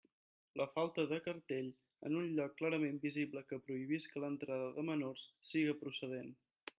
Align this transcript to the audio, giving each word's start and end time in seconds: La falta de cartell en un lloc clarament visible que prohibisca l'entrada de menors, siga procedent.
La 0.59 0.65
falta 0.75 1.03
de 1.09 1.17
cartell 1.25 1.67
en 2.09 2.15
un 2.21 2.31
lloc 2.39 2.55
clarament 2.61 2.97
visible 3.05 3.43
que 3.51 3.61
prohibisca 3.67 4.23
l'entrada 4.25 4.73
de 4.79 4.87
menors, 4.89 5.27
siga 5.51 5.77
procedent. 5.83 6.33